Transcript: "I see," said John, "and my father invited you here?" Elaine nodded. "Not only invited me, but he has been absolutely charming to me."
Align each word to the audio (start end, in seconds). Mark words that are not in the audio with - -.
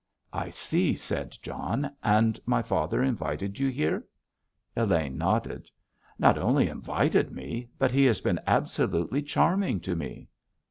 "I 0.33 0.49
see," 0.49 0.95
said 0.95 1.37
John, 1.43 1.91
"and 2.01 2.39
my 2.47 2.63
father 2.63 3.03
invited 3.03 3.59
you 3.59 3.69
here?" 3.69 4.03
Elaine 4.75 5.15
nodded. 5.15 5.69
"Not 6.17 6.39
only 6.39 6.67
invited 6.69 7.31
me, 7.31 7.69
but 7.77 7.91
he 7.91 8.05
has 8.05 8.19
been 8.19 8.39
absolutely 8.47 9.21
charming 9.21 9.79
to 9.81 9.95
me." 9.95 10.27